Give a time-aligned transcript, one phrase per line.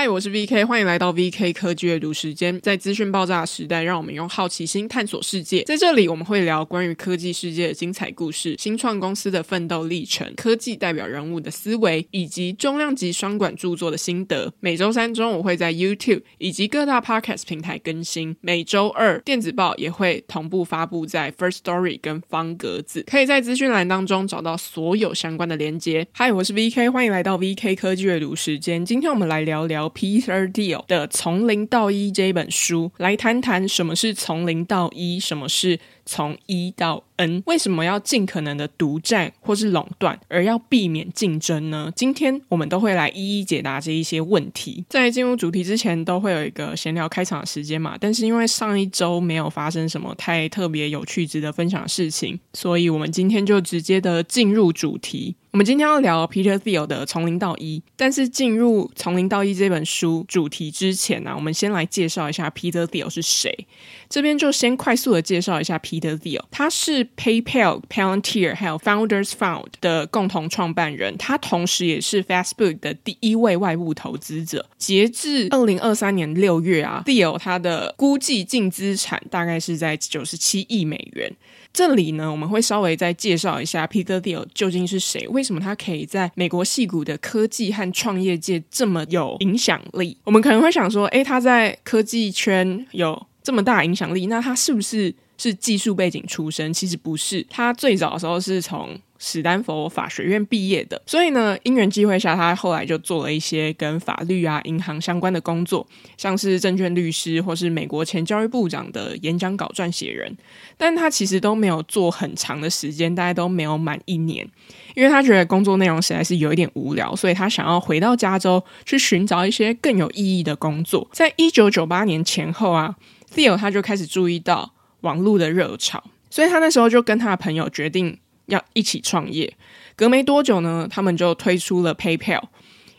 [0.00, 2.56] 嗨，我是 VK，欢迎来到 VK 科技阅读时间。
[2.60, 5.64] 在资讯爆炸的时代，让我们用好奇心探索世界。
[5.64, 14.52] 在这里，我们会聊关于科技世界的精彩故事、新创公司的奋斗历程、科技代表人物的思维，以及重量级双管著作的心得。
[14.60, 18.36] 每周三中午会在 YouTube 以及各大 Podcast 平台更新。
[18.40, 26.06] 每周二电子报也会同步发布在 First Story 跟方格子，可以在资讯栏当中找到所有相关的连接。
[26.12, 28.86] 嗨，我是 VK，欢迎来到 VK 科技阅读时间。
[28.86, 29.87] 今天我们来聊聊。
[29.90, 41.92] Peter Deal 的《从零到一》这本书，来谈谈什么是从零到一，什么是从一到 N，为什么要尽可能的独占或是垄断，而要避免竞争呢？
[41.94, 44.82] 今天我们都会来一一解答这一些问题。
[44.88, 47.98] 在进入主题之前，都会有一个闲聊开场的时间嘛。
[48.00, 55.36] 但是因为上一周没有发生什么太特别有趣、值得分享的事情，所以我们今天就直接的进入主题。
[55.50, 63.66] 我们今天要聊 Peter Thiel 的《从零到一》，但是进入《从零到一》这本书主题之前呢、我们先来介绍一下 Peter Thiel 是谁。
[64.08, 74.66] 这边就先快速的介绍一下 Peter Thiel，他是 PayPal、Palantir 还有 Founders Fund 的共同创办人，他同时也是 Facebook 的第一位外部投资者。
[74.78, 81.30] 截至二零二三年六月啊，Thiel 他的估计净资产大概是在九十七亿美元。
[81.70, 85.28] 这里呢，我们会稍微再介绍一下 Peter Thiel 究竟是谁？
[85.28, 90.16] 为什么他可以在美国矽谷的科技和创业界这么有影响力？
[90.24, 96.70] 我们可能会想说，诶，他在科技圈有这么大影响力，那他是不是是技术背景出身？
[96.70, 105.86] 其实不是，他最早的时候是从史丹佛法学院毕业的，所以呢，因缘机会下，他后来就做了一些跟法律啊、银行相关的工作，
[106.18, 110.36] 像是证券律师或是美国前教育部长的演讲稿撰写人。
[110.76, 114.46] 但他其实都没有做很长的时间，大概都没有满一年，
[114.94, 121.08] 因为他觉得工作内容实在是有一点无聊，所以他想要回到加州去寻找一些更有意义的工作。
[121.14, 122.94] 在一九九八年前后啊
[123.34, 128.18] ，Thiel 他就开始注意到网络的热潮，所以他那时候就跟他的朋友决定。
[128.48, 129.58] 要一起创业，
[129.94, 132.44] 隔没多久呢，他们就推出了 PayPal。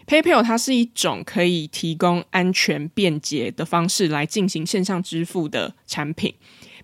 [0.05, 6.35] PayPal 它是一种可以提供安全便捷的方式来进行线上支付的产品。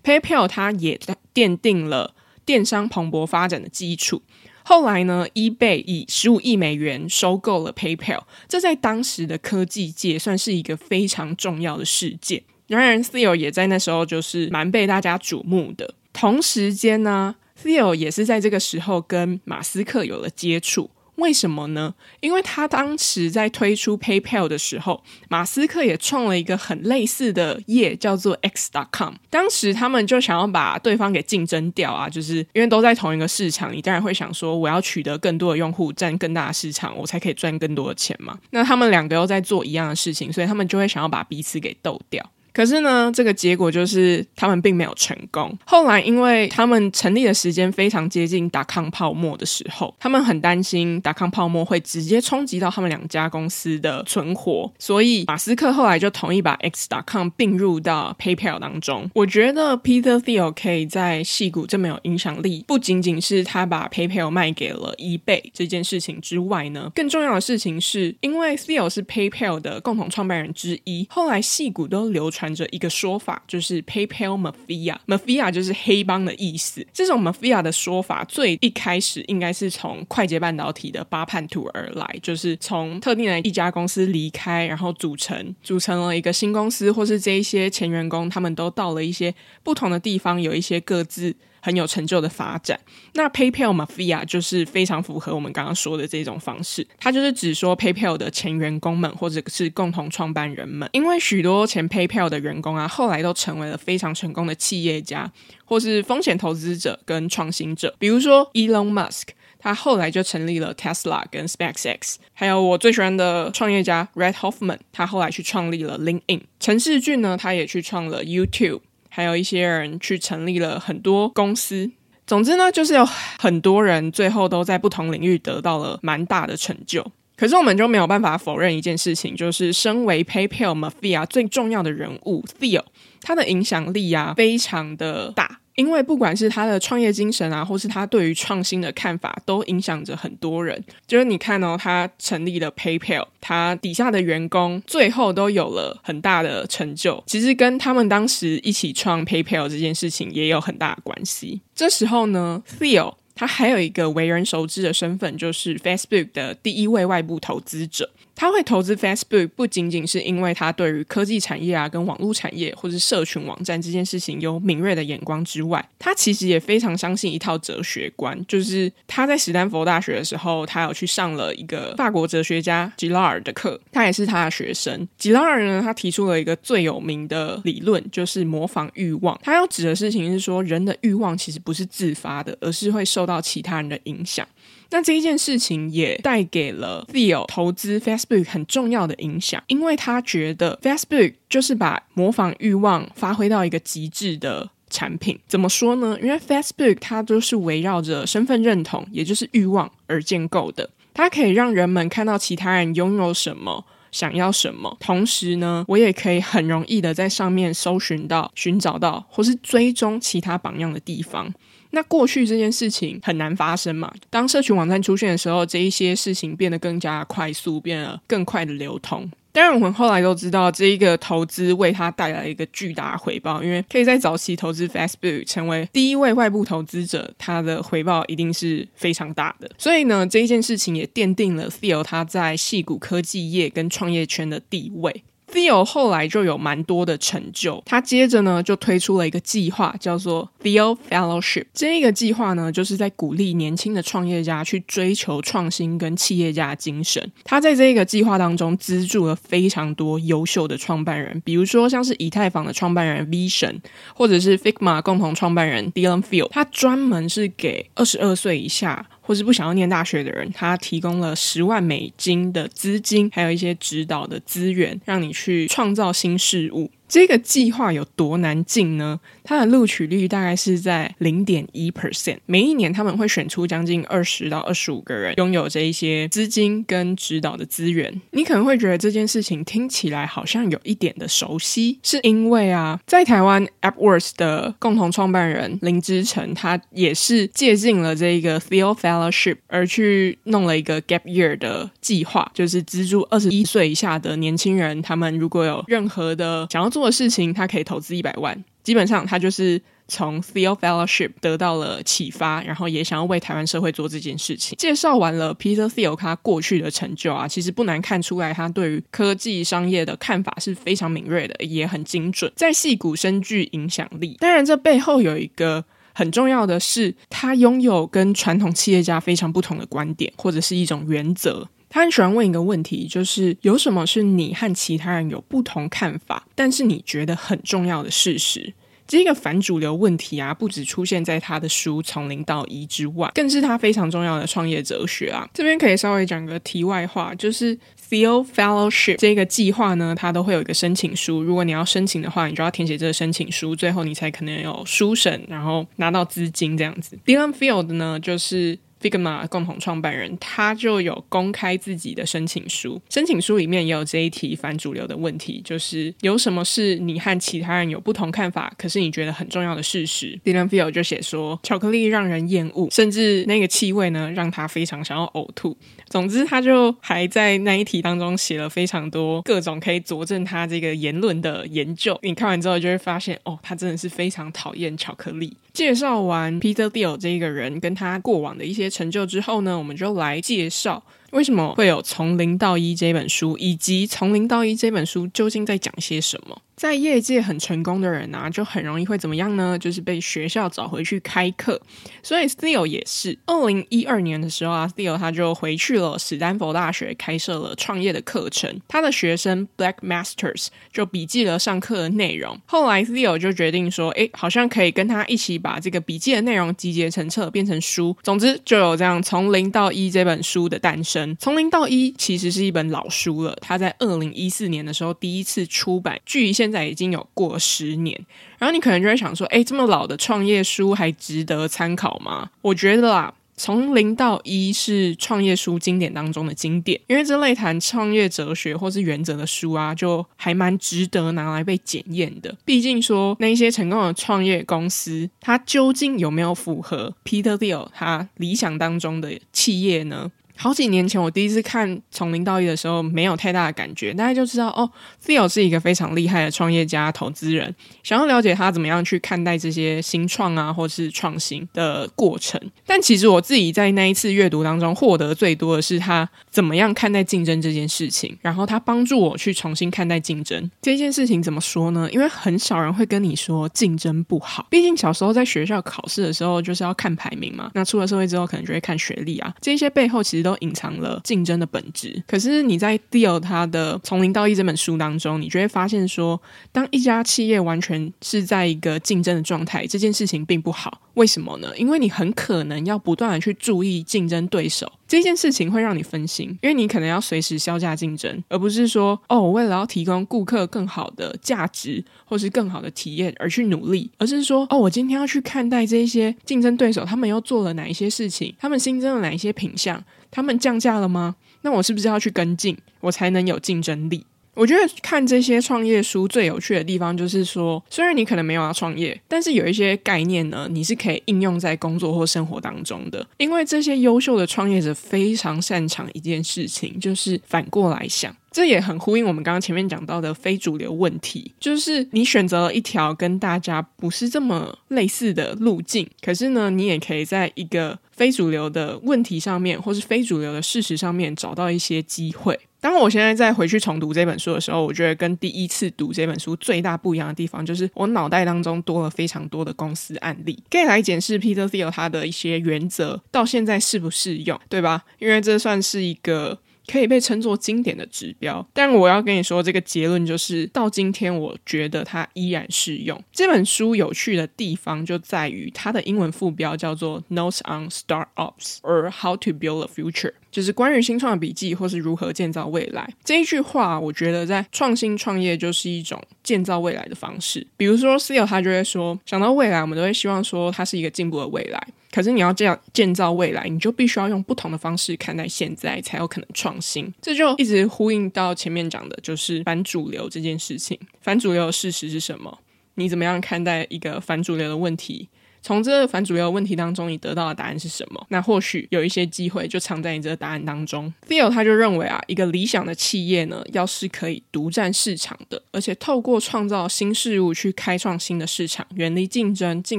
[0.02, 0.98] PayPal 它也
[1.32, 4.20] 奠定了电商蓬勃发展的基础。
[4.64, 12.42] 后来呢，eBay 以十五亿美元收购了 PayPal，这在当时的科技界算是一个非常重要的事件。
[12.66, 15.94] 然而，Thiel 也在那时候就是蛮被大家瞩目的。
[16.12, 21.94] 同时间呢，Thiel 也是在这个时候跟马斯克有了接触，为什么呢？
[22.20, 29.14] 因为他当时在推出 PayPal 的时候，马斯克也创了一个很类似的业，叫做 X.com。
[29.30, 38.38] 当时他们就想要把对方给竞争掉啊，就是因为都在同一个市场，你当然会想说，我要取得更多的用户，占更大的市场，我才可以赚更多的钱嘛。
[38.50, 42.22] 那他们两个又在做一样的事情，所以他们就会想要把彼此给斗掉。
[42.56, 45.54] 可是呢，这个结果就是他们并没有成功。
[45.66, 59.10] 后来，因为他们成立的时间非常接近达康泡沫的时候，他们很担心达康泡沫会直接冲击到他们两家公司的存活，所以马斯克后来就同意把 X.com 并入到 PayPal 当中。
[59.12, 76.86] 我觉得 Peter Thiel 可以在戏骨这么有影响力，不仅仅是他把 PayPal 卖给了 eBay 这件事情之外呢，更重要的事情是因为 Thiel 是 PayPal 的共同创办人之一，后来戏骨都流传着一个说法，就是 PayPal Mafia，Mafia 就是黑帮的意思。
[76.92, 91.34] 这种 Mafia 的说法，最一开始应该是从快捷半导体的巴叛徒而来，就是从特定的一家公司离开，然后组成组成了一个新公司，或是这一些前员工，他们都到了一些不同的地方，有一些各自。
[91.66, 92.78] 很有成就的发展，
[93.14, 96.86] 那 PayPal Mafia 就是非常符合我们刚刚说的这种方式。
[97.00, 105.28] 它就是指说 PayPal 的前员工们或者是共同创办人们，因为许多前 PayPal 的员工啊，后来都成为了非常成功的企业家，
[105.64, 107.92] 或是风险投资者跟创新者。
[107.98, 116.42] 比如说 Elon Musk，他后来就成立了 Tesla 跟 SpaceX，还有我最喜欢的创业家 Red Hoffman，他后来去创立了 LinkedIn。
[116.60, 118.82] 陈世俊呢，他也去创了 YouTube。
[119.16, 121.90] 还有一些人去成立了很多公司，
[122.26, 123.02] 总之呢，就是有
[123.38, 127.02] 很多人最后都在不同领域得到了蛮大的成就。
[127.34, 132.84] 可是我们就没有办法否认一件事情，就是身为 PayPal Mafia 最重要的人物 Thiel，
[133.22, 135.55] 他的影响力啊，非常的大。
[135.76, 140.82] 因为不管是他的创业精神啊，或是他对于创新的看法，都影响着很多人。
[141.06, 147.22] 就是你看哦，他成立了 PayPal，他底下的员工最后都有了很大的成就。
[147.26, 151.60] 其实跟他们当时一起创 PayPal 这件事情也有很大的关系。
[151.74, 158.08] 这时候呢，Thiel 他还有一个为人熟知的身份，就是 Facebook 的第一位外部投资者。
[158.36, 175.08] 他会投资 Facebook 不仅仅是因为他对于科技产业啊、跟网络产业或者社群网站这件事情有敏锐的眼光之外，他其实也非常相信一套哲学观，就是他在史丹佛大学的时候，他有去上了一个法国哲学家吉拉尔的课，他也是他的学生。
[175.16, 179.38] 吉拉尔呢，他提出了一个最有名的理论，就是模仿欲望。
[179.42, 184.46] 他要指的事情是说，人的欲望其实不是自发的，而是会受到其他人的影响。
[184.90, 195.38] 那这一件事情也带给了 Thiel 投资 Facebook 很重要的影响，因为他觉得 Facebook 就是把模仿欲望发挥到一个极致的产品。
[195.48, 196.16] 怎么说呢？
[196.22, 200.88] 因为 Facebook 它都是围绕着身份认同，也就是欲望而建构的。
[201.12, 211.52] 它可以让人们看到其他人拥有什么，想要什么，同时呢，我也可以很容易的在上面搜寻到、寻找到，或是追踪其他榜样的地方。
[211.90, 214.12] 那过去这件事情很难发生嘛？
[214.30, 219.30] 当社群网站出现的时候，这一些事情变得更加快速，变得更快的流通。
[219.52, 229.70] 当然，我们后来都知道，这一个投资为他带来一个巨大回报，因为可以在早期投资 Facebook 成为第一位外部投资者，他的回报一定是非常大的。
[229.78, 235.24] 所以呢，这一件事情也奠定了 Thiel 他在矽谷科技业跟创业圈的地位。
[235.52, 241.66] Thiel 后来就有蛮多的成就，他接着呢就推出了一个计划，叫做 Thiel Fellowship。
[241.72, 247.32] 这一个计划呢，就是在鼓励年轻的创业家去追求创新跟企业家精神。
[247.44, 253.78] 他在这个计划当中资助了非常多优秀的创办人，比如说像是以太坊的创办人 Vision，，
[254.14, 256.48] 或者是 Figma 共同创办人 Dylan Field。
[256.50, 266.88] 他专门是给二十二岁以下，或是不想要念大学的人，他提供了十万美金的资金，还有一些指导的资源，让你去创造新事物。
[267.08, 269.20] 这个计划有多难进呢？
[269.44, 272.38] 它的录取率大概是在零点一 percent。
[272.46, 278.20] 每一年他们会选出将近二十到二十五个人，拥有这一些资金跟指导的资源。
[278.32, 298.64] 你可能会觉得这件事情听起来好像有一点的熟悉，是因为啊，在台湾 AppWorks 的共同创办人林之晨，他也是借进了这个 Thiel Fellowship 而去弄了一个 Gap Year 的计划，就是资助二十一岁以下的年轻人，他们如果有任何的想要做的事情，他可以投资一百万。
[298.82, 299.78] 基本上，他就是
[300.08, 304.74] 从 Thiel Fellowship 得到了启发，然后也想要为台湾社会做这件事情。
[304.78, 314.38] 介绍完了 Peter Thiel 他过去的成就啊，其实不难看出来，他对于科技商业的看法是非常敏锐的，也很精准，在矽谷深具影响力。
[314.40, 315.84] 当然，这背后有一个
[316.14, 321.68] 很重要的是，他拥有跟传统企业家非常不同的观点，或者是一种原则。
[321.96, 328.74] 他很喜欢问一个问题，就是有什么是你和其他人有不同看法，但是你觉得很重要的事实？
[329.06, 335.48] 这个反主流问题啊，不只出现在他的书《从零到一》之外，更是他非常重要的创业哲学啊。
[335.54, 337.74] 这边可以稍微讲个题外话，就是
[338.10, 341.42] Feel Fellowship 这个计划呢，它都会有一个申请书。
[341.42, 347.18] 如果你要申请的话，你就要填写这个申请书，最后你才可能有书审，然后拿到资金这样子。
[347.24, 348.78] Dylan Field 呢，就是。
[349.10, 360.38] Figma 共同创办人，他就有公开自己的申请书，申请书里面也有这一题反主流的问题，就是有什么是你和其他人有不同看法，可是你觉得很重要的事实。
[360.44, 365.76] Dylan Field 就写说，巧克力让人厌恶，甚至那个气味呢，让他非常想要呕吐。
[366.08, 372.18] 总之，他就还在那一题当中写了非常多各种可以佐证他这个言论的研究。
[372.22, 375.56] 你看完之后就会发现，哦，他真的是非常讨厌巧克力。
[375.72, 381.02] 介绍完 Peter Deal 这一个人跟他过往的一些成就之后呢，我们就来介绍。
[381.32, 386.62] 为什么会有《从零到一》这本书，以及《从零到一》这本书究竟在讲些什么？
[386.76, 389.78] 在业界很成功的人啊，就很容易会怎么样呢？
[389.78, 391.80] 就是被学校找回去开课。
[392.22, 398.78] 所以 Steel 也是，二零一二年的时候啊，Steel 他就回去了史丹佛大学，开设了创业的课程。
[398.86, 402.60] 他的学生 Black Masters 就笔记了上课的内容。
[402.66, 408.14] 后来 Steel 就决定说，哎，好像可以跟他一起把这个笔记的内容集结成册，变成书。
[408.22, 411.34] 总之，就有这样《从零到一》这本书的诞生。
[411.40, 418.20] 从零到一其实是一本老书了，他在二零一四年的时候第一次出版，距现在已经有过十年。
[418.58, 422.50] 然后你可能就会想说，诶，这么老的创业书还值得参考吗？
[422.60, 432.54] 我觉得啦，从零到一是创业书经典当中的经典，因为这类谈创业哲学或是原则的书啊，就还蛮值得拿来被检验的。
[432.64, 440.30] 毕竟说那些成功的创业公司，它究竟有没有符合 Peter Thiel 他理想当中的企业呢？
[440.56, 444.90] 好几年前我第一次看从零到一的时候，没有太大的感觉，大家就知道哦
[445.24, 447.74] ，Theo 是一个非常厉害的创业家、投资人。
[448.02, 452.60] 想要了解他怎么样去看待这些新创啊，或是创新的过程。
[452.86, 461.42] 但其实我自己在那一次阅读当中获得最多的是他怎么样看待竞争这件事情，然后他帮助我去重新看待竞争这件事情。
[461.42, 462.08] 怎么说呢？
[462.10, 467.70] 因为很少人会跟你说竞争不好，毕竟小时候在学校考试的时候就是要看排名嘛。
[467.74, 472.24] 那出了社会之后，可能就会看学历啊，这些背后其实都隐藏了竞争的本质。
[472.26, 476.40] 可是你在 Deal 他的《从零到一》这本书当中，你就会发现说，
[476.72, 481.02] 当一家企业完全是在一个竞争的状态，这件事情并不好。
[481.16, 481.72] 为什么呢？
[481.76, 501.36] 因为你很可能要不断的去注意竞争对手，这件事情会让你分心，因为你可能要随时削价竞争，而不是说哦，我为了要提供顾客更好的价值或是更好的体验而去努力，而是说哦，我今天要去看待这些竞争对手，他们又做了哪一些事情，他们新增了哪一些品项，他们降价了吗？
[501.62, 504.26] 那我是不是要去跟进，我才能有竞争力？
[504.56, 513.24] 我觉得看这些创业书最有趣的地方就是说，虽然你可能没有要创业，但是有一些概念呢，你是可以应用在工作或生活当中的。
[513.36, 518.34] 因为这些优秀的创业者非常擅长一件事情，就是反过来想。
[518.50, 532.58] 这也很呼应我们刚刚前面讲到的非主流问题，就是你选择了一条跟大家不是这么类似的路径，可是呢，你也可以在一个非主流的问题上面，或是非主流的事实上面找到一些机会。
[532.86, 545.02] 当我现在再回去重读这本书的时候，我觉得跟第一次读这本书最大不一样的地方，就是我脑袋当中多了非常多的公司案例，可以来检视 Peter Thiel 他的一些原则到现在适不适用，对吧？
[545.18, 546.56] 因为这算是一个。
[546.86, 553.22] 可以被称作经典的指标，但我要跟你说，这个结论就是到今天，我觉得它依然适用。
[553.32, 563.12] 这本书有趣的地方就在于它的英文副标叫做 “Notes on Startups” or “How to Build a Future”，就是关于新创的笔记或是如何建造未来。
[563.24, 567.66] 这一句话，我觉得在创新创业就是一种建造未来的方式。
[567.76, 571.88] 比如说，Thiel 他就会说，想到未来，我们都会希望说它是一个进步的未来。
[572.12, 577.12] 可是你要这样建造未来，你就必须要用不同的方式看待现在，才有可能创新。
[577.20, 580.96] 这就一直呼应到前面讲的，就是反主流这件事情。
[581.20, 582.58] 反主流的事实是什么？
[582.94, 585.28] 你怎么样看待一个反主流的问题？
[585.66, 588.24] 从这个反主流问题当中，你得到的答案是什么？
[588.28, 591.12] 那或许有一些机会就藏在你这个答案当中。
[591.26, 599.98] Thiel 他就认为啊，一个理想的企业呢，要是可以独占市场的，而且透过创造新事物去开创新的市场，远离竞争，尽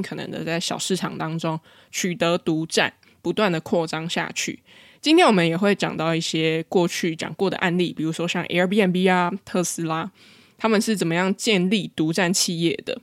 [0.00, 1.60] 可能的在小市场当中
[1.90, 4.60] 取得独占，不断的扩张下去。
[5.02, 10.10] 今天我们也会讲到一些过去讲过的案例，比如说像 Airbnb 啊、特斯拉，
[10.56, 12.98] 他们是怎么样建立独占企业的。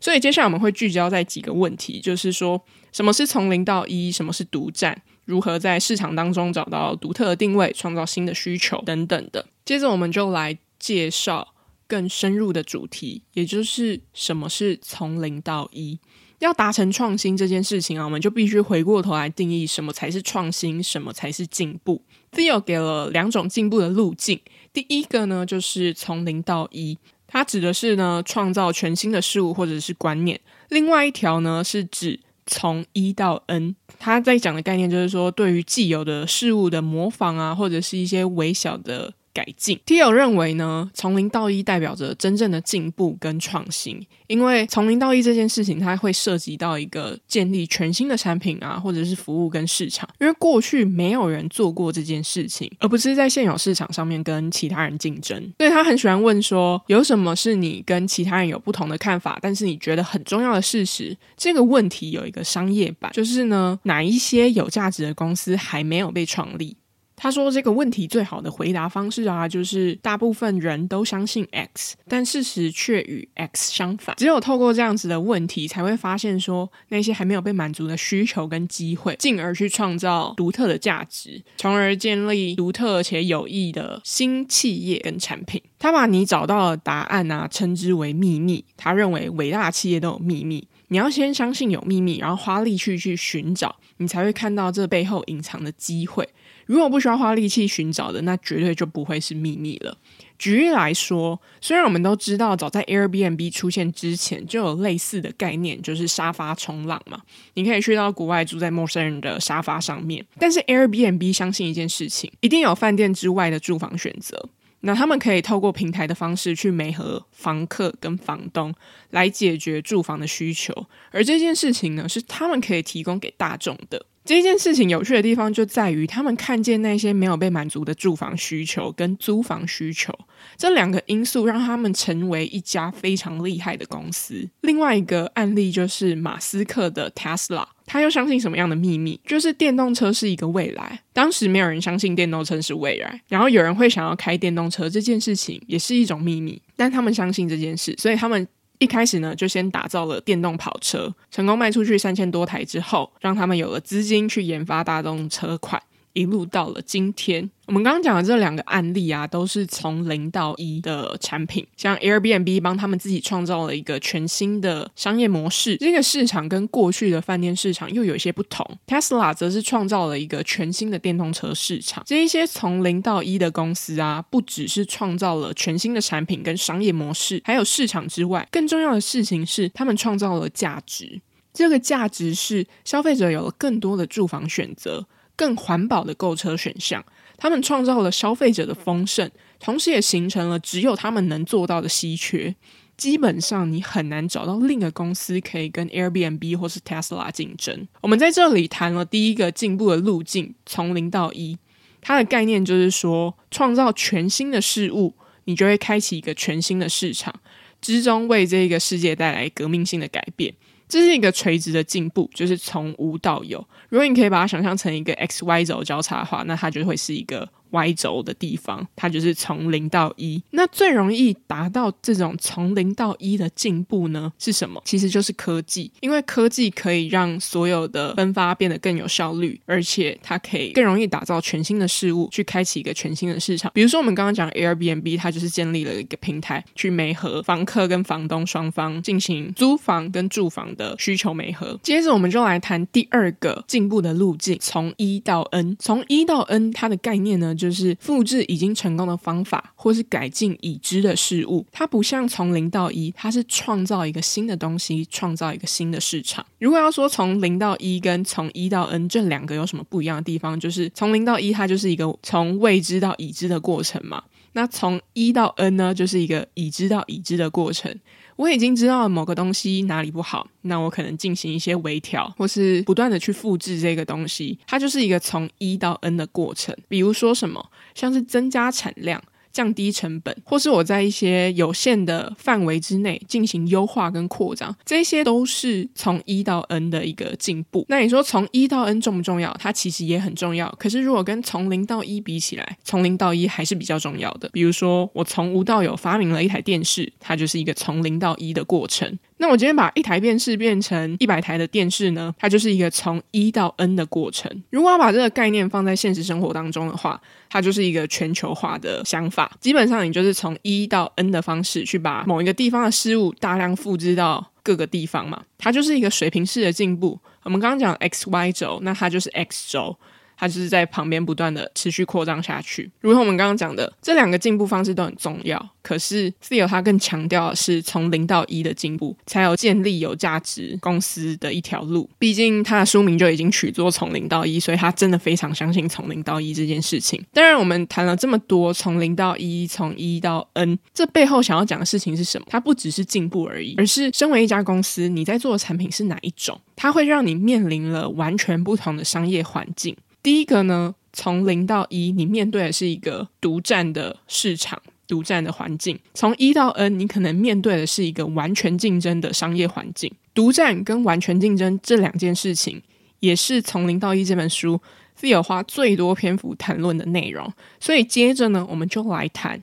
[0.00, 2.62] 所以接下来我们会聚焦在几个问题，就是说
[2.92, 9.46] 什么是从零到一，什么是独占，如何在市场当中找到独特的定位，创造新的需求等等的。
[9.64, 11.54] 接着我们就来介绍
[11.86, 15.98] 更深入的主题，也就是什么是从零到一。
[16.38, 22.00] 要达成创新这件事情啊，我们就必须回过头来定义什么才是创新，什么才是进步。
[22.30, 24.40] Thiel 给了两种进步的路径，
[24.72, 26.96] 第一个呢就是从零到一。
[27.28, 30.40] 它指的是呢，创造全新的事物或者是观念。
[30.70, 33.76] 另外一条呢，是指从一到 N。
[33.98, 39.12] 他在讲的概念就是说，对于既有的事物的模仿啊，或者是一些微小的。
[39.38, 55.40] 改进，Tio 认为呢，从零到一代表着真正的进步跟创新，因为从零到一这件事情，它会涉及到一个建立全新的产品啊，或者是服务跟市场，因为过去没有人做过这件事情，而不是在现有市场上面跟其他人竞争。
[55.58, 61.16] 所以他很喜欢问说，有什么是你跟其他人有不同的看法，但是你觉得很重要的事实？
[61.36, 66.76] 这个问题有一个商业版，就是呢，哪一些有价值的公司还没有被创立？
[67.20, 74.14] 他说：“这个问题最好的回答方式啊，就是大部分人都相信 X，但事实却与 X 相反。
[74.16, 85.60] 只有透过这样子的问题，才会发现说那些还没有被满足的需求跟机会，进而去创造独特的价值，从而建立独特且有益的新企业跟产品。
[85.80, 88.64] 他把你找到的答案啊，称之为秘密。
[88.76, 96.28] 他认为伟大企业都有秘密，你要先相信有秘密，然后花力气去寻找，你才会看到这背后隐藏的机会。”
[96.68, 99.96] 如果不需要花力气寻找的，那绝对就不会是秘密了。
[100.38, 107.22] 举例来说，虽然我们都知道，早在 Airbnb 出现之前就有类似的概念，就是沙发冲浪嘛。
[107.54, 114.50] 你可以去到国外住在陌生人的沙发上面，但是 Airbnb 相信一件事情，一定有饭店之外的住房选择。
[114.82, 118.72] 那他们可以透过平台的方式去媒合房客跟房东，
[119.10, 120.72] 来解决住房的需求。
[121.10, 124.06] 而这件事情呢，是他们可以提供给大众的。
[124.28, 130.12] 这件事情有趣的地方就在于，他们看见那些没有被满足的住房需求跟租房需求
[130.54, 134.46] 这两个因素，让他们成为一家非常厉害的公司。
[134.60, 139.18] 另外一个案例就是马斯克的 Tesla，他又相信什么样的秘密？
[139.24, 141.00] 就是电动车是一个未来。
[141.14, 148.46] 当时没有人相信电动车是未来，然后有人会想要开电动车，这件事情也是一种秘密，但他们相信这件事，所以他们。
[148.78, 155.82] 一开始呢，就先打造了电动跑车，成功卖出去三千多台之后，让他们有了资金去研发大众车款，
[156.18, 157.48] 一路到了今天。
[157.66, 161.64] 我们刚刚讲的这两个案例啊，都是从零到一的产品。
[161.76, 168.66] 像 Airbnb 帮他们自己创造了一个全新的商业模式，这个市场跟过去的饭店市场又有一些不同。
[168.86, 172.02] Tesla 则是创造了一个全新的电动车市场。
[172.06, 181.20] 这一些从零到一的公司啊，不只是创造了全新的产品跟商业模式，还有市场之外，更重要的事情是，他们创造了价值。
[181.52, 185.04] 这个价值是消费者有了更多的住房选择，
[185.38, 187.02] 更环保的购车选项。
[187.38, 189.30] 他们创造了消费者的丰盛，
[189.60, 192.54] 同时也形成了只有他们能做到的稀缺。
[192.96, 197.86] 基本上，你很难找到另一个公司可以跟 Airbnb 或是 Tesla 竞争。
[198.00, 201.56] 我们在这里谈了第一个进步的路径，从零到一。
[202.00, 205.14] 它的概念就是说，创造全新的事物，
[205.44, 207.32] 你就会开启一个全新的市场，
[207.80, 210.52] 之中为这个世界带来革命性的改变。
[210.88, 213.58] 这是一个垂直的进步，就是从无到有。
[213.90, 217.48] 如果你可以把它想象成一个 X Y 轴交叉的话，那它就会是一个。
[217.70, 220.42] Y 轴的地方，它就是从零到一。
[220.50, 224.32] 那最容易达到这种从零到一的进步呢？
[224.38, 224.80] 是什么？
[224.84, 233.70] 其实就是科技，因为科技可以让所有的分发变得更有效率，而且它可以更容易打造全新的事物，去开启一个全新的市场。
[233.74, 241.78] 比如说，我们刚刚讲 Airbnb，它就是建立了一个平台，去媒合房客跟房东双方进行租房跟住房的需求媒合。
[241.82, 245.76] 接着，我们就来谈第二个进步的路径，从一到 N。
[245.78, 247.54] 从一到 N，它的概念呢？
[247.58, 251.66] 就是复制已经成功的方法，或是改进已知的事物。
[251.70, 256.46] 它不像从零到一，它是创造一个新的东西，创造一个新的市场。
[256.60, 264.22] 如果要说从零到一跟从一到 N 这两个有什么不一样的地方，就是从零到一，它就是一个从未知到已知的过程嘛。
[264.52, 267.94] 那从一到 N 呢，就是一个已知到已知的过程。
[268.38, 276.72] 我已经知道了某个东西哪里不好，那我可能进行一些微调，或是不断的去复制这个东西，它就是一个从一到 N 的过程。
[276.86, 279.20] 比如说什么，像是增加产量。
[279.58, 287.84] 降低成本，或是我在一些有限的范围之内进行优化跟扩张，这些都是从一到 N 的一个进步。
[287.88, 289.52] 那你说从一到 N 重不重要？
[289.58, 290.72] 它其实也很重要。
[290.78, 294.48] 可是如果跟从零到一比起来，从零到一还是比较重要的。
[294.52, 299.18] 比如说，我从无到有发明了一台电视，它就是一个从零到一的过程。
[299.40, 302.34] 那我今天把一台电视变成一百台的电视呢？
[302.38, 304.50] 它就是一个从一到 N 的过程。
[304.70, 309.50] 如果要把这个概念放在现实生活当中的话，它就是一个全球化的想法。
[309.60, 315.42] 基本上，你就是从一到 N 的方式去把某一个地方的事物大量复制到各个地方嘛。
[315.56, 317.18] 它就是一个水平式的进步。
[317.44, 319.96] 我们刚刚讲 X Y 轴，那它就是 X 轴。
[320.38, 325.68] 它就是在旁边不断的持续扩张下去，如同我们刚刚讲的，这两个进步方式都很重要。
[325.82, 332.08] 可是 Theo 他更强调的是从零到一的进步，才有建立有价值公司的一条路。
[332.18, 337.20] 毕竟他的书名就已经取作从零到一，所以他真的非常相信从零到一这件事情。
[337.32, 342.46] 当然，我们谈了这么多从零到一，从一到 N，这背后想要讲的事情是什么？
[342.50, 346.60] 它不只是进步而已，而是身为一家公司，你在做的产品是哪一种？
[346.76, 349.96] 它会让你面临了完全不同的商业环境。
[350.22, 360.12] 第一个呢，从零到一，你面对的是一个独占的市场、独占的环境；从一到 N，你可能面对的是一个完全竞争的商业环境。
[360.34, 362.82] 独占跟完全竞争这两件事情，
[363.20, 364.80] 也是从零到一这本书
[365.20, 367.52] Theo 花最多篇幅谈论的内容。
[367.80, 369.62] 所以接着呢，我们就来谈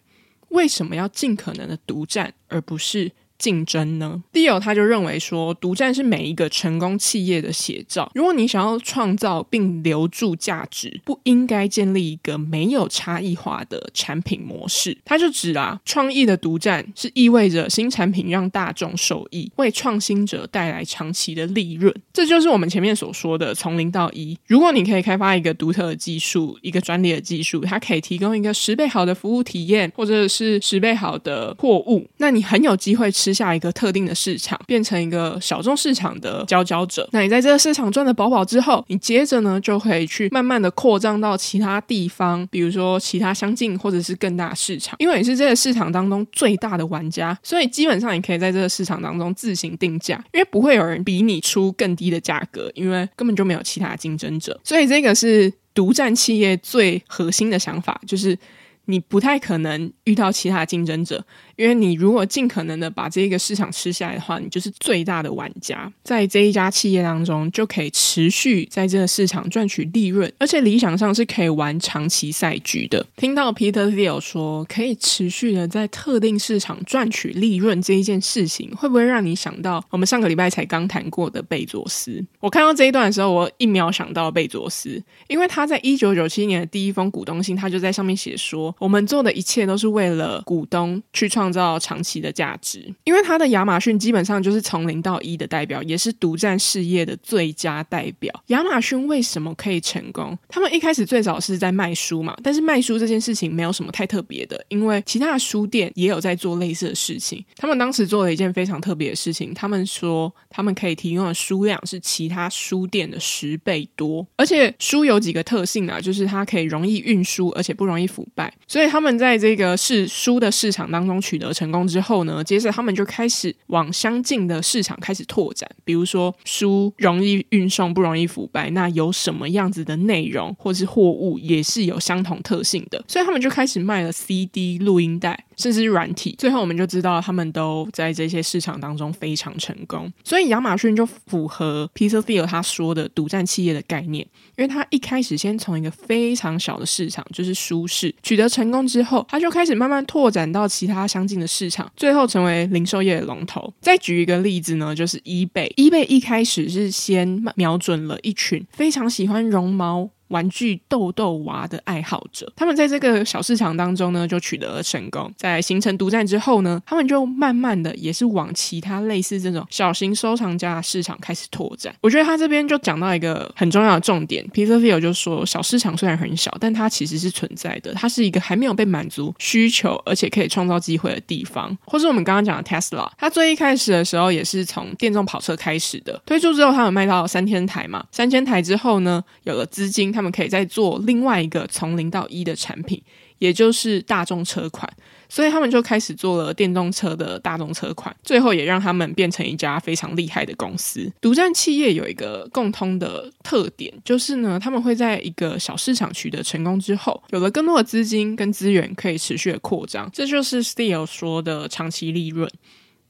[0.50, 3.12] 为什么要尽可能的独占，而不是。
[3.38, 8.12] 竞争呢？Theo 他就认为说，独占是每一个成功企业的写照。
[8.16, 14.98] 如果你想要创造并留住价值，不应该建立一个没有差异化的产品模式。
[15.04, 21.94] 他就指啊，创意的独占是意味着新产品让大众受益，为创新者带来长期的利润。
[22.14, 24.38] 这就是我们前面所说的从零到一。
[24.48, 33.36] 如果你可以开发一个独特的技术，一个专利的技术，它可以提供一个十倍好的服务体验，或者是十倍好的货物，那你很有机会吃。
[33.36, 37.06] 下一个特定的市场，变成一个小众市场的佼佼者。
[37.12, 44.96] 那你在这个市场赚得饱饱之后，你接着呢就可以去慢慢的扩张到其他地方，比如说其他相近或者是更大市场。
[45.00, 54.58] 因为你是这个市场当中最大的玩家，所以基本上你可以在这个市场当中自行定价，因为不会有人比你出更低的价格，因为根本就没有其他竞争者。
[54.64, 58.38] 所以这个是独占企业最核心的想法，就是
[58.86, 61.24] 你不太可能遇到其他竞争者。
[61.56, 73.06] 因为你如果尽可能的把这个市场吃下来的话，你就是最大的玩家，在这一家企业当中就可以持续在这个市场赚取利润，而且理想上是可以玩长期赛局的。
[73.16, 82.22] 听到 Peter Thiel 说可以持续的在特定市场赚取利润这一件事情，会不会让你想到我们上个礼拜才刚谈过的贝佐斯？
[82.42, 91.56] 我看到这一段的时候，我一秒想到贝佐斯，因为他在一九九七年的第一封股东信，他就在上面写说，我们做的一切都是为了股东去创。
[91.56, 98.44] 造长期的价值，因为他的亚马逊基本上就是从零到一的代表，也是独占事业的最佳代表。
[98.48, 100.38] 亚马逊为什么可以成功？
[100.50, 107.42] 他们一开始最早是在卖书嘛，但是卖书这件事情没有什么太特别的，因为其他的书店也有在做类似的事情。
[107.56, 121.36] 他们当时做了一件非常特别的事情，他们说他们可以提供的书量是其他书店的十倍多，而且书有几个特性啊，就是它可以容易运输，而且不容易腐败，所以他们在这个是书的市场当中取。
[121.38, 135.46] 得成功之后呢，接着他们就开始往相近的市场开始拓展，比如说书容易运送，不容易腐败，那有什么样子的内容或是货物也是有相同特性的，所以他们就开始卖了 CD 录音带。
[135.58, 144.26] 甚至软体，最后我们就知道他们都在这些市场当中非常成功，所以亚马逊就符合 Peter Thiel 他说的独占企业的概念，
[144.58, 153.74] 因为他一开始先从一个非常小的市场，就是舒适取得成功之后，他就开始慢慢拓展到其他相近的市场，最后成为零售业的龙头。
[153.82, 160.10] 再举一个例子呢，就是 eBay，eBay 一开始是先瞄准了一群非常喜欢绒毛。
[160.30, 165.32] 玩具豆豆娃的爱好者，他们在这个小市场当中呢，就取得了成功。
[165.38, 171.94] 在形成独占之后呢，他们就慢慢的也是往其他类似这种小型收藏家的市场开始拓展。
[172.02, 181.78] 我觉得他这边就讲到一个很重要的重点，Peter Field 就说，小市场虽然很小，但它其实是存在的，它是一个还没有被满足需求，而且可以创造机会的地方。
[181.86, 190.15] 或是我们刚刚讲的 Tesla，它最一开始的时候也是从电动跑车开始的，推出之后，它有卖到三千台嘛，三千台之后呢，有了资金。
[190.16, 193.02] 他们可以再做另外一个从零到一的产品，
[193.40, 194.90] 也就是大众车款，
[195.28, 201.12] 所以他们就开始做了电动车的大众车款，最后也让他们变成一家非常厉害的公司。
[201.20, 210.10] 独占企业有一个共通的特点，就是呢，他们会在一个小市场取得成功之后，有了更多的资金跟资源，可以持续的扩张。
[210.14, 212.50] 这就是 Thiel 说的长期利润。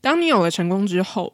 [0.01, 1.33] 当你有了成功之后，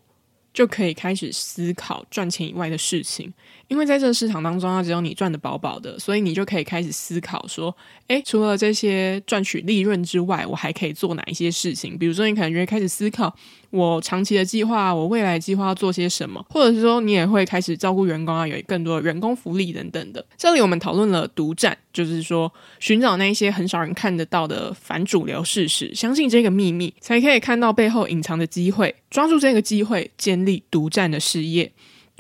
[0.54, 3.34] 就可以开始思考赚钱以外的事情。
[3.72, 7.74] 因为在这个市场当中，它只有你赚得饱饱的，所以你就可以开始思考说，
[8.08, 11.98] 诶，除了这些赚取利润之外，我还可以做哪一些事情？
[11.98, 13.34] 比如说，你可能就会开始思考，
[13.70, 20.26] 我长期的计划，我未来计划要做些什么，或者是说，你也会开始照顾员工啊，有更多的员工福利等等的。
[20.38, 31.72] 这里我们讨论了独占，就是说寻找那些很少人看得到的反主流事实，相信这个秘密，才可以看到背后隐藏的机会，抓住这个机会，建立独占的事业。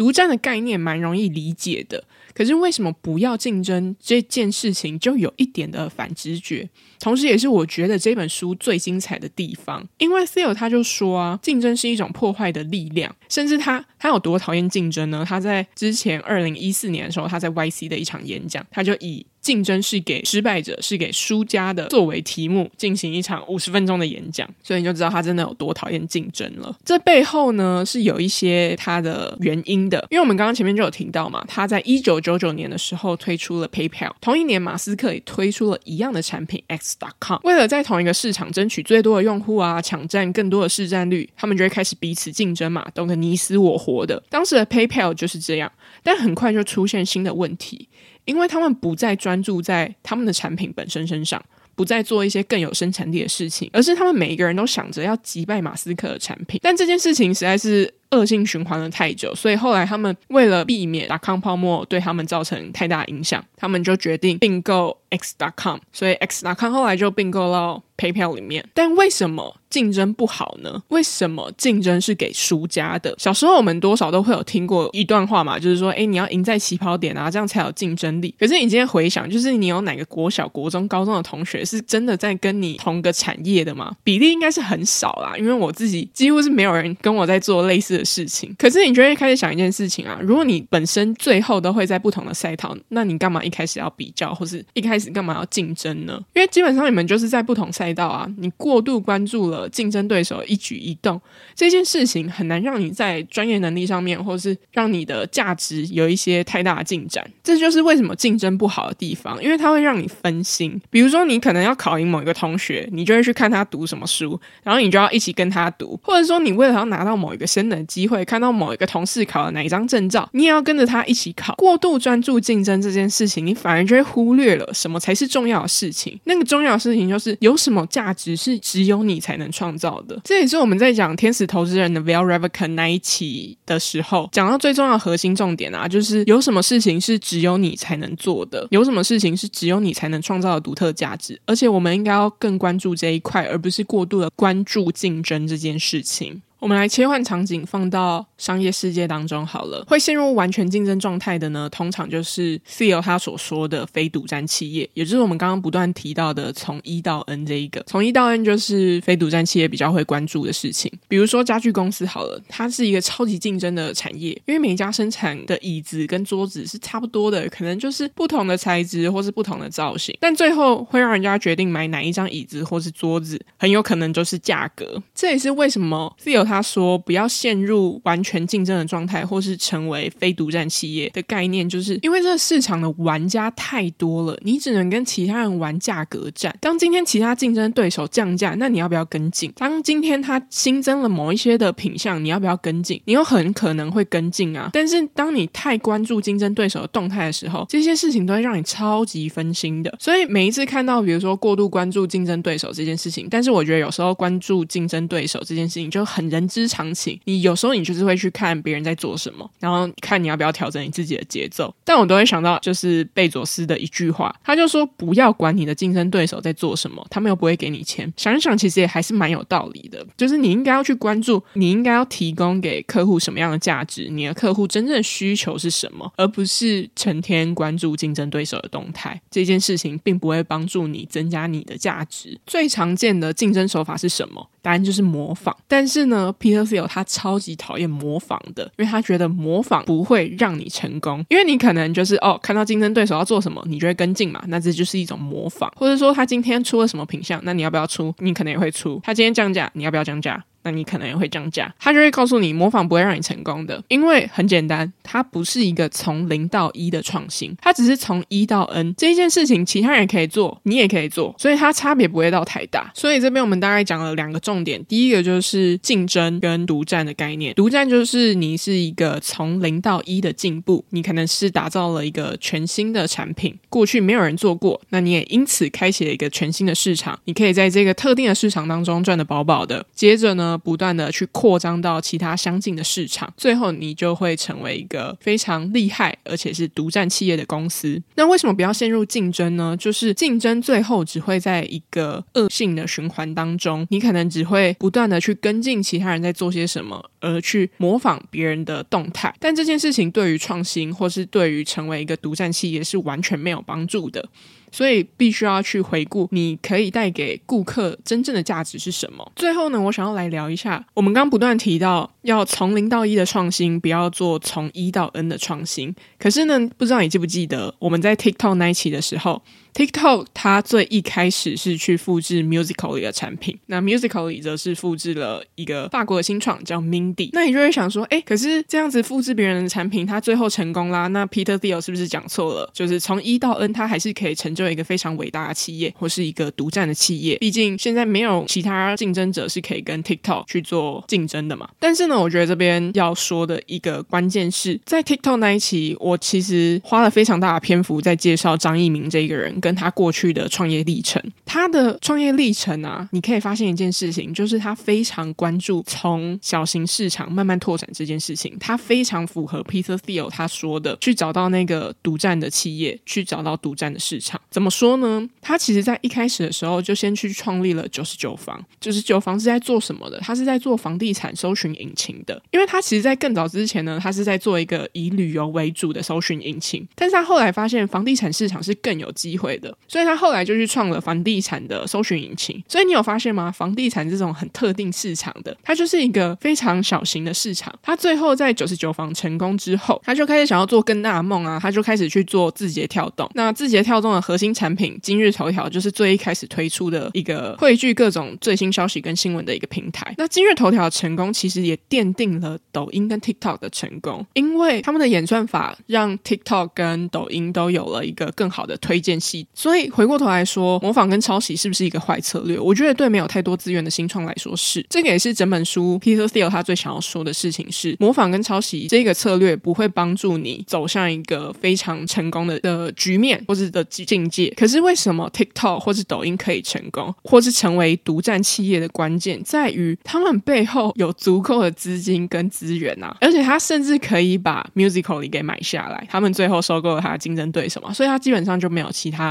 [0.01, 6.67] 独占的概念蛮容易理解的，可是为什么不要竞争这件事情就有一点的反直觉，
[6.99, 9.87] 同时也是我觉得这本书最精彩的地方。
[9.99, 15.23] 因为 Thiel 他就说啊，竞争是一种破坏的力量，甚至他他有多讨厌竞争呢？
[15.23, 21.88] 他在之前二零一四年的时候，他在 YC 的一场演讲，他就以竞争是给失败者，是给输家的。
[21.88, 26.73] 作为题目进行一场五十分钟的演讲，所以你就知道他真的有多讨厌竞争了。
[26.86, 44.21] 这背后呢是有一些他的原因的，因为我们刚刚前面就有提到嘛，他在一九九九年的时候推出了 PayPal，同一年马斯克也推出了一样的产品 X.com，为了在同一个市场争取最多的用户啊，抢占更多的市占率，他们就会开始彼此竞争嘛，斗得你死我活的。
[44.30, 45.71] 当时的 PayPal 就是这样，
[46.04, 47.88] 但很快就出现新的问题。
[48.25, 51.43] 因为他们不再专注在他们的产品本身身上，
[51.75, 56.60] 不再做一些更有生产力的事情，而是他们每一个人都想着要击败马斯克的产品。
[56.63, 68.65] 但这件事情实在是恶性循环了太久，所以后来他们为了避免达康泡沫对他们造成太大影响，他们就决定并购 X.com，所以 X.com 后来就并购到 PayPal 里面。
[68.74, 70.82] 但为什么竞争不好呢？
[70.89, 73.13] 为什么竞争是给输家的？
[73.17, 78.34] 小时候我们多少都会有听过一段话嘛，就是说，诶，你要赢在起跑点啊，这样才有竞争力。
[78.39, 83.95] 可是你今天回想，就是你有哪个国小、国中、高中的同学是真的在跟你同个产业的吗？
[84.04, 88.53] 比例应该是很少啦，因为我自己几乎是没有人跟我在做类似的事情。
[88.57, 96.19] 可是你就会开始想一件事情啊，如果你本身最后都会在不同的赛道，那你干嘛一开始要比较，或是一开始干嘛要竞争呢？
[96.33, 101.21] 因为基本上你们就是在不同赛道啊，你过度关注了竞争对手一举一动，
[101.55, 107.25] 这件事情很难让你在专业能力上面，或是让你的价值有一些太大的进展。
[107.43, 110.79] 这就是为什么竞争不好的地方，因为它会让你分心。
[110.89, 121.54] 比如说，你可能要考赢某一个同学，你就会去看他读什么书，然后你就要一起跟他读；或者说，你为了要拿到某一个升等机会，看到某一个同事考了哪一张证照，你也要跟着他一起考。
[121.56, 126.17] 过度专注竞争这件事情，你反而就会忽略了什么才是重要的事情。
[126.23, 130.17] 那个重要的事情就是有什么价值是只有你才能创造的。
[130.23, 146.41] 这也是我们在讲天使投资人的 Val Revkin 那一期的时候讲到最重要的核心重点啊，就是有什么事情是只有你才能做的，有什么事情是只有你才能创造的独特价值，而且我们应该要更关注这一块，而不是过度的关注竞争这件事情。
[146.62, 149.84] 我们来切换场景，放到商业世界当中好了。
[149.88, 157.84] 会陷入完全竞争状态的呢，通常就是 Thiel 他所说的非独占企业，也就是我们刚刚不断提到的从一到 N 这一个。
[157.88, 160.91] 从一到 N 就是非独占企业比较会关注的事情。
[161.08, 175.02] 比如说家具公司好了，它是一个超级竞争的产业，因为每一家生产的椅子跟桌子是差不多的，可能就是不同的材质或是不同的造型，但最后会让人家决定买哪一张椅子或是桌子，很有可能就是价格。
[175.15, 186.53] 这也是为什么 Thiel 他说不要陷入完全竞争的状态，或是成为非独占企业的概念，就是因为这个市场的玩家太多了，你只能跟其他人玩价格战。
[186.59, 189.49] 当今天其他竞争对手降价，那你要不要跟进？
[189.55, 193.01] 当今天他新增了某一些的品项，你要不要跟进？
[193.05, 194.69] 你有很可能会跟进啊。
[194.73, 199.95] 但是当你太关注竞争对手的动态的时候，这些事情都会让你超级分心的。
[199.97, 206.91] 所以每一次看到，比如说过度关注竞争对手这件事情，但是我觉得有时候关注竞争对手这件事情就很人人之常。
[206.93, 211.73] 情，你有时候你就是会去看别人在做什么，然后看你要不要调整你自己的节奏。
[211.86, 220.06] 但我都会想到，就是贝佐斯的一句话，他就说：“不要管你的竞争对手在做什么，他们又不会给你钱。”想一想，其实也还是蛮有道理的。
[220.17, 229.19] 就是你应该要去关注，你应该要提供给客户什么样的价值，你的客户真正需求是什么，而不是成天关注竞争对手的动态。
[229.30, 232.38] 这件事情并不会帮助你增加你的价值。
[232.45, 234.49] 最常见的竞争手法是什么？
[234.62, 235.56] 答案就是模仿。
[235.67, 245.71] 但是呢，Peter Thiel 他超级讨厌模仿的，因为他觉得模仿不会让你成功，因为你可能就是哦，看到竞争对手要做什么，你就会跟进嘛，那这就是一种模仿。
[245.76, 248.13] 或者说他今天出了什么品相，那你要不要出？
[248.19, 249.00] 你可能也会出。
[249.04, 250.43] 他今天降价，你要不要降价？
[250.63, 262.91] 那你可能也会降价，他就会告诉你，模仿不会让你成功的，因为很简单，它不是一个从零到一的创新，它只是从一到 N 这一件事情，其他人可以做，你也可以做，所以它差别不会到太大。
[262.93, 288.01] 所以这边我们大概讲了两个重点，第一个就是竞争跟独占的概念，独占就是你是一个从零到一的进步，你可能是打造了一个全新的产品，过去没有人做过，那你也因此开启了一个全新的市场，你可以在这个特定的市场当中赚得饱饱的，接着呢，不断的去扩张到其他相近的市场，最后你就会成为一个非常厉害而且是独占企业的公司。
[288.15, 289.75] 那为什么不要陷入竞争呢？
[289.77, 299.33] 就是竞争最后只会在一个恶性的循环当中，你可能只会不断的去跟进其他人在做些什么，而去模仿别人的动态。
[299.39, 304.27] 但这件事情对于创新或是对于成为一个独占企业是完全没有帮助的。
[304.71, 309.31] 所以必须要去回顾，你可以带给顾客真正的价值是什么？
[309.36, 315.93] 最后呢，我想要来聊一下，我们刚不断提到要从零到一的创新，不要做从一到 N 的创新。
[316.17, 319.41] 可是呢，不知道你记不记得我们在 TikTok 那一期的时候。
[319.73, 327.29] TikTok 它最一开始是去复制 Musical.ly 的产品，那 Musical.ly 则是复制了一个法国的新创叫 Mindy。
[327.34, 331.07] 那你就会想说，哎，可是这样子复制别人的产品，它最后成功啦？
[331.07, 332.69] 那 Peter Thiel 是不是讲错了？
[332.73, 337.38] 就是从一到 N，它还是可以成就一个非常伟大的企业，或是一个独占的企业。
[337.38, 341.69] 毕竟现在没有其他竞争者是可以跟 TikTok 去做竞争的嘛。
[341.79, 351.21] 但是呢，我觉得这边要说的一个关键是在 TikTok 那一期，我其实花了非常大的篇幅在介绍张一鸣这个人跟他过去的创业历程。
[351.45, 358.58] 他的创业历程啊，你可以发现一件事情，就是他非常关注从小型市场慢慢拓展这件事情。
[358.60, 364.41] 他非常符合 Peter Thiel 他说的，去找到那个独占的企业，去找到独占的市场。
[364.50, 365.30] 怎么说呢？
[365.39, 368.60] 他其实在一开始的时候就先去创立了九十九房。
[368.80, 370.19] 九十九房是在做什么的？
[370.19, 372.41] 他是在做房地产搜寻引擎的。
[372.52, 376.88] 因为他其实，在更早之前呢，他是在做一个以旅游为主的搜寻引擎。
[376.95, 382.61] 但是他后来发现房地产市场是更有机会的，所以他后来就去创了房地产的搜寻引擎。
[382.67, 383.51] 所以你有发现吗？
[383.51, 387.73] 房地产这种很特定市场的，它就是一个非常小型的市场。
[387.81, 393.29] 他最后在九十九房成功之后，他就开始想要做更大的梦啊，他就开始去做字节跳动。
[393.33, 400.13] 那字节跳动的核心产品今日头条，就是最一开始推出的一个汇聚各种最新消息跟新闻的一个平台。
[400.17, 409.40] 那今日头条的成功，其实也奠定了抖音跟 TikTok 的成功，因为他们的演算法让 TikTok 跟抖音都有了一个更好的推荐系。
[409.54, 412.60] 所以回过头来说，模仿跟抄袭是不是一个坏策略？
[412.60, 414.86] 我觉得对没有太多资源的新创来说是。
[414.89, 424.54] 这个也是整本书 Peter Thiel 他最想要说的事情是：模仿跟抄袭这个策略不会帮助你走向一个非常成功的的局面或者的境界。
[424.58, 436.08] 可是为什么 TikTok 或是抖音可以成功，或是成为独占企业的关键，在于他们背后有足够的资金跟资源啊，而且他甚至可以把 Musical.ly 给买下来。
[436.10, 439.30] 他们最后收购了他的竞争对手嘛，所以他基本上就没有其他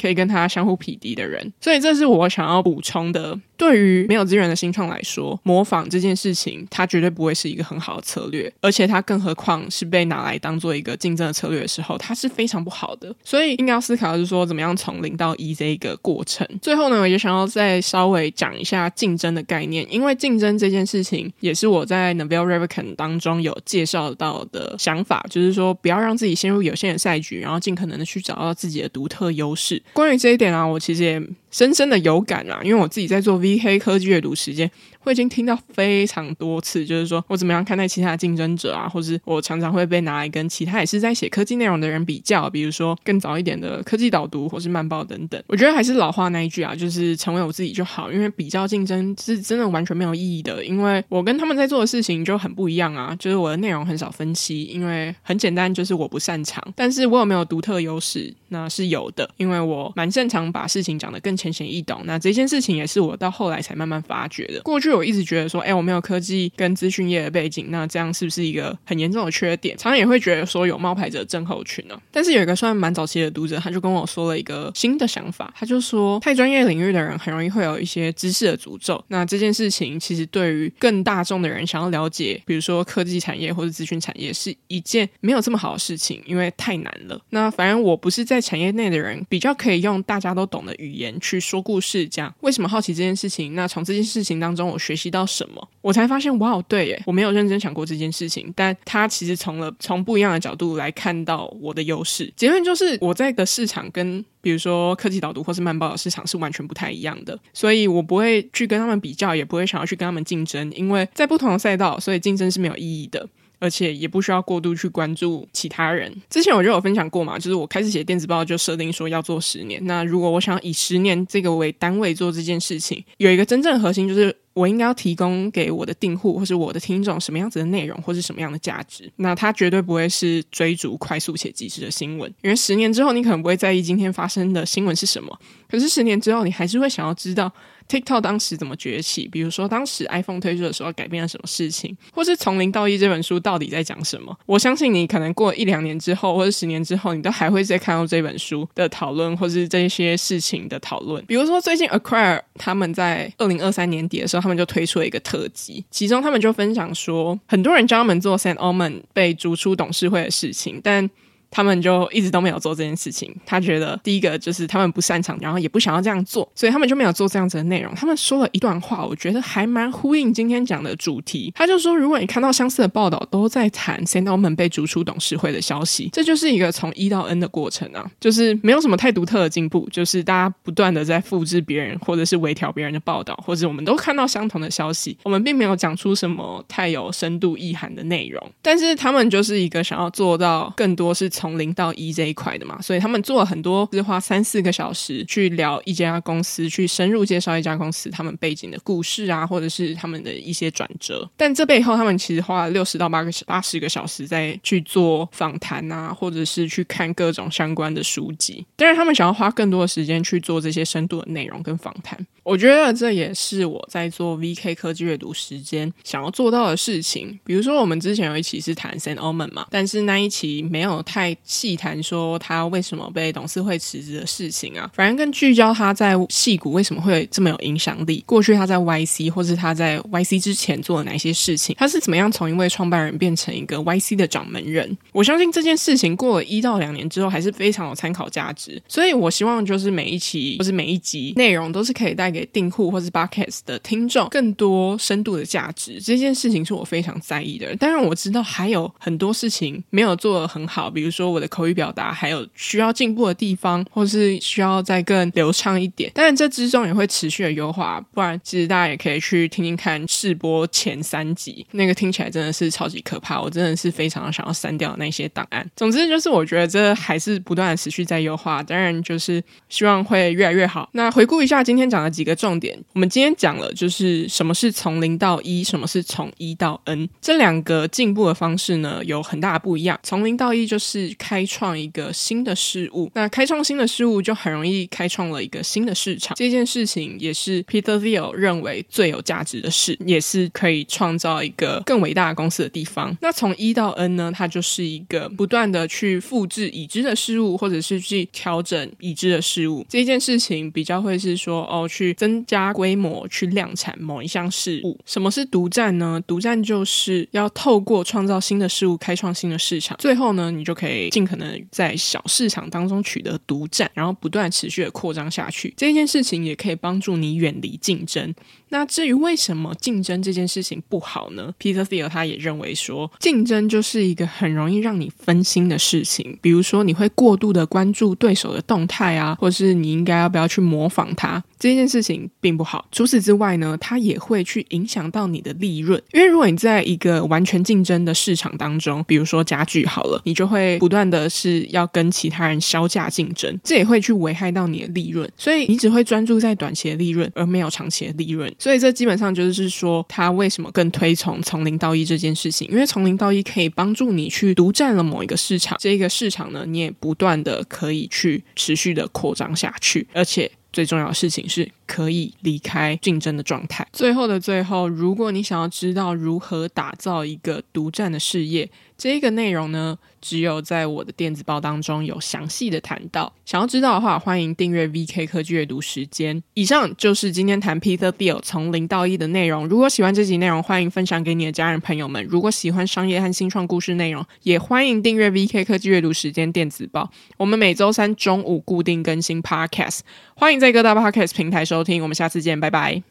[0.00, 1.52] 可以跟他相互匹敌的人。
[1.60, 3.38] 所以这是我想要补充的。
[3.56, 13.14] 对于没有资源的新创来说，模仿这件事情，它绝对不会是一个很好的策略，而且它更何况是被拿来当做一个竞争的策略的时候，它是非常不好的。
[13.22, 16.44] 所以应该要思考的是说，怎么样从零到一这一个过程。
[16.60, 29.80] 最后呢，我也想要再稍微讲一下竞争的概念，因为竞争这件事情也是我在 Naval Ravikant 当中有介绍到的想法，就是说不要让自己陷入有限的赛局，然后尽可能的去找到自己的独特优势。
[29.92, 34.70] 关于这一点啊，我其实也深深的有感啊，因为我自己在做 V 黑科技阅读时间。
[35.04, 45.42] 我已经听到非常多次，就是说我怎么样看待其他的竞争者啊，或是我常常会被拿来跟其他也是在写科技内容的人比较，比如说更早一点的科技导读或是慢报等等。
[45.46, 56.64] 我觉得还是老话那一句啊，就是成为我自己就好，因为比较竞争是真的完全没有意义的，因为我跟他们在做的事情就很不一样啊，就是我的内容很少分析，因为很简单，就是我不擅长。
[56.74, 58.34] 但是我有没有独特优势？
[58.48, 62.00] 那是有的，因为我蛮擅长把事情讲得更浅显易懂。
[62.04, 64.62] 那这件事情也是我到后来才慢慢发觉的。
[64.62, 64.93] 过去。
[64.94, 69.76] 我一直觉得说，哎、我没有科技跟资讯业的背景，那这样是不是一个很严重的缺点？
[69.76, 79.02] 常常也会觉得说有冒牌者症候群呢、但是有一个算蛮早期的读者，他就跟我说了一个新的想法，他就说，太专业领域的人很容易会有一些知识的诅咒。
[79.08, 87.20] 那这件事情其实对于更大众的人想要了解，比如说科技产业或者资讯产业，是一件没有这么好的事情，因为太难了。
[87.30, 93.54] 那反正我不是在产业内的人，比较可以用大家都懂的语言去说故事，这样为什么好奇这件事情。
[93.54, 102.30] 那从这件事情当中，我学习到什么，我才发现，哇，对耶，我没有认真想过这件事情，但他其实从了从不一样的角度来看到我的优势。
[102.36, 113.26] 结论就是，我在的市场跟比如说科技导读或是慢报的市场是完全不太一样的，所以我不会去跟他们比较，也不会想要去跟他们竞争，因为在不同的赛道，所以竞争是没有意义的。
[113.60, 116.12] 而且也不需要过度去关注其他人。
[116.28, 119.80] 之前我就有分享过嘛，就是我开始写电子报就设定说要做十年。
[119.86, 129.12] 那如果我想以十年这个为单位做这件事情，有一个真正核心就是我应该要提供给我的订户或是我的听众什么样子的内容或是什么样的价值。
[129.16, 135.38] 那它绝对不会是追逐快速且即时的新闻，因为十年之后你可能不会在意今天发生的新闻是什么，
[135.68, 137.52] 可是十年之后你还是会想要知道。
[137.88, 139.28] TikTok 当时怎么崛起？
[139.28, 144.36] 比如说，当时 iPhone 推出的时候改变了什么事情，或是《从零到一》这本书到底在讲什么？
[144.46, 151.24] 我相信你可能过一两年之后，或者十年之后，你都还会再看到这本书的讨论，或是这些事情的讨论。
[151.26, 161.08] 比如说，最近 Acquire 他们在二零二三年底的时候，他们就推出了一个特辑，其中他们就分享说，很多人叫他们做 Sam Altman 被逐出董事会的事情，但
[161.54, 163.32] 他们就一直都没有做这件事情。
[163.46, 167.94] 他觉得第一个就是他们不擅长，然后也不想要这样做，所以他们就没有做这样子的内容。
[167.94, 171.52] 他们说了一段话，我觉得还蛮呼应今天讲的主题。
[171.54, 188.50] 他就说，如果你看到相似的报道都在谈 s a n d o m a n 被逐出董事会的消息，这就是一个从一到 N 的过程啊，就是没有什么太独特的进步，就是大家不断的在复制别人或者是微调别人的报道，或者我们都看到相同的消息，我们并没有讲出什么太有深度意涵的内容。
[188.62, 201.28] 但是他们就是一个想要做到更多是从从零到一这一块的嘛，所以他们做了很多，是花三四个小时去聊一家公司，去深入介绍一家公司他们背景的故事啊，或者是他们的一些转折。
[201.36, 208.64] 但这背后，他们其实花了六十到八个八十个小时在去做访谈啊，或者是去看各种相关的书籍。
[208.74, 212.18] 当然，他们想要花更多的时间去做这些深度的内容跟访谈。
[212.42, 217.38] 我觉得这也是我在做 VK 科技阅读时间想要做到的事情。
[217.42, 234.94] 比如说，我们之前有一期是谈 San Omen 嘛，但是那一期没有太细谈说他为什么被董事会辞职的事情啊，反而更聚焦他在矽谷为什么会这么有影响力，过去他在 YC 或是他在 YC 之前做了哪些事情，他是怎么样从一位创办人变成一个 YC 的掌门人。
[235.12, 238.82] 我相信这件事情过了一到两年之后，还是非常有参考价值。
[238.86, 242.34] 所以我希望就是每一期或是每一集内容都是可以带。
[242.34, 247.76] 给订户或是 Buckets 的听众更多深度的价值，这件事情是我非常在意的。
[247.76, 256.10] 当然我知道还有很多事情没有做得很好，比如说我的口语表达还有需要进步的地方，或是需要再更流畅一点。
[256.12, 265.64] 当然这之中也会持续的优化，不然其实大家也可以去听听看试播前三集，那个听起来真的是超级可怕，我真的是非常想要删掉那些档案。
[265.76, 270.88] 总之就是我觉得这还是不断的持续在优化，当然就是希望会越来越好。
[270.94, 272.24] 那回顾一下今天讲的几。
[272.24, 280.00] 个重点，我们今天讲了，就是什么是从零到一，什么是从一到 N，这两个进步的方式呢，有很大的不一样。
[280.02, 286.34] 从零到一就是开创一个新的事物，那开创新的事物就很容易开创了一个新的市场。
[286.36, 293.16] 这件事情也是 Peter Thiel 认为最有价值的事，也是可以创造一个更伟大的公司的地方。
[293.20, 299.84] 那从一到 N 呢，它就是一个不断的去复制已知的事物，或者是去调整已知的事物。
[299.88, 302.14] 这件事情比较会是说，哦，去。
[302.14, 304.98] 增加规模去量产某一项事物。
[305.04, 306.22] 什么是独占呢？
[306.26, 315.72] 独占就是要透过创造新的事物，开创新的市场，最后呢，你就可以尽可能在小市场当中取得独占，然后不断持续的扩张下去。
[315.76, 318.34] 这件事情也可以帮助你远离竞争。
[318.74, 326.36] 那至于为什么竞争这件事情不好呢？Peter Thiel 他也认为说，竞争就是一个很容易让你分心的事情。
[326.42, 331.40] 比如说，你会过度的关注对手的动态啊，或是你应该要不要去模仿他。
[331.56, 332.84] 这件事情并不好。
[332.90, 336.02] 除此之外呢，它也会去影响到你的利润。
[336.12, 345.30] 因为如果你在一个完全竞争的市场当中，比如说家具好了，你就会不断的是要跟其他人削价竞争，这也会去危害到你的利润。
[345.36, 348.52] 所以你只会专注在短期的利润，而没有长期的利润。
[348.64, 352.66] 所以这基本上就是说，他为什么更推崇从零到一这件事情？
[352.70, 360.50] 因为从零到一可以帮助你去独占了某一个市场，这个市场呢，你也不断的可以去持续的扩张下去，而且。
[360.74, 363.86] 最重要的事情是可以离开竞争的状态。
[363.92, 373.32] 最后的最后，如果你想要知道如何打造一个独占的事业，这个内容呢，只有在我的电子报当中有详细的谈到。
[373.44, 376.40] 想要知道的话，欢迎订阅 VK 科技阅读时间。
[376.54, 379.66] 以上就是今天谈 Peter Thiel 从零到一的内容。
[379.68, 382.24] 如果喜欢这集内容，欢迎分享给你的家人朋友们。
[382.30, 387.10] 如果喜欢商业和新创故事内容，也欢迎订阅 VK 科技阅读时间电子报。
[387.36, 390.00] 我们每周三中午固定更新 Podcast，
[390.36, 392.02] 欢迎在各大 Podcast 平台收听。
[392.02, 393.04] 我们下次见，拜拜。